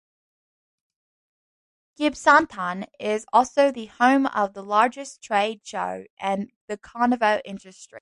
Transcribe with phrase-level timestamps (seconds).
[1.99, 7.99] Gibsonton is also the home of the largest trade show in the carnival industry.